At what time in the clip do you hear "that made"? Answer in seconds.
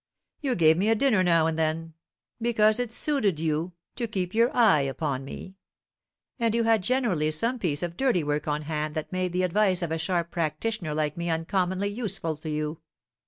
8.95-9.31